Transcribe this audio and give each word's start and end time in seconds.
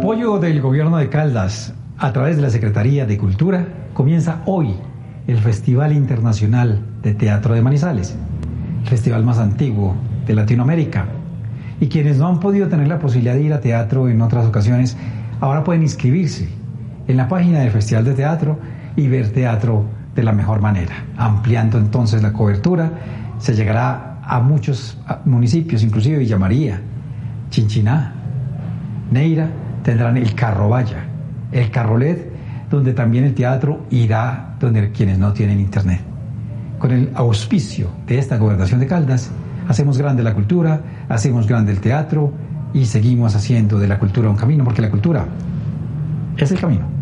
Apoyo 0.00 0.38
del 0.38 0.62
gobierno 0.62 0.96
de 0.96 1.10
Caldas, 1.10 1.74
a 1.98 2.10
través 2.10 2.36
de 2.36 2.40
la 2.40 2.48
Secretaría 2.48 3.04
de 3.04 3.18
Cultura, 3.18 3.66
comienza 3.92 4.40
hoy 4.46 4.74
el 5.26 5.36
Festival 5.36 5.92
Internacional 5.92 6.82
de 7.02 7.12
Teatro 7.12 7.54
de 7.54 7.60
Manizales, 7.60 8.16
el 8.80 8.88
festival 8.88 9.26
más 9.26 9.38
antiguo 9.38 9.94
de 10.26 10.34
Latinoamérica. 10.34 11.04
Y 11.80 11.88
quienes 11.88 12.16
no 12.16 12.28
han 12.28 12.40
podido 12.40 12.66
tener 12.68 12.88
la 12.88 12.98
posibilidad 12.98 13.34
de 13.34 13.42
ir 13.42 13.52
a 13.52 13.60
teatro 13.60 14.08
en 14.08 14.22
otras 14.22 14.46
ocasiones, 14.46 14.96
ahora 15.38 15.64
pueden 15.64 15.82
inscribirse 15.82 16.48
en 17.06 17.18
la 17.18 17.28
página 17.28 17.58
del 17.58 17.70
Festival 17.70 18.06
de 18.06 18.14
Teatro 18.14 18.58
y 18.96 19.06
ver 19.06 19.34
teatro 19.34 19.84
de 20.14 20.22
la 20.22 20.32
mejor 20.32 20.62
manera. 20.62 20.94
Ampliando 21.18 21.76
entonces 21.76 22.22
la 22.22 22.32
cobertura, 22.32 22.90
se 23.36 23.54
llegará 23.54 24.18
a 24.22 24.40
muchos 24.40 24.98
municipios, 25.26 25.82
inclusive 25.82 26.16
Villa 26.20 26.38
María, 26.38 26.80
Chinchiná, 27.50 28.14
Neira 29.10 29.50
tendrán 29.90 30.16
el 30.16 30.36
Carrovalla, 30.36 31.02
el 31.50 31.68
Carrolet, 31.72 32.30
donde 32.70 32.92
también 32.92 33.24
el 33.24 33.34
teatro 33.34 33.86
irá 33.90 34.54
donde 34.60 34.92
quienes 34.92 35.18
no 35.18 35.32
tienen 35.32 35.58
internet. 35.58 36.00
Con 36.78 36.92
el 36.92 37.10
auspicio 37.12 37.90
de 38.06 38.16
esta 38.16 38.38
gobernación 38.38 38.78
de 38.78 38.86
Caldas, 38.86 39.32
hacemos 39.66 39.98
grande 39.98 40.22
la 40.22 40.32
cultura, 40.32 40.80
hacemos 41.08 41.48
grande 41.48 41.72
el 41.72 41.80
teatro 41.80 42.32
y 42.72 42.84
seguimos 42.84 43.34
haciendo 43.34 43.80
de 43.80 43.88
la 43.88 43.98
cultura 43.98 44.30
un 44.30 44.36
camino, 44.36 44.62
porque 44.62 44.80
la 44.80 44.90
cultura 44.90 45.26
es 46.36 46.52
el 46.52 46.60
camino. 46.60 46.99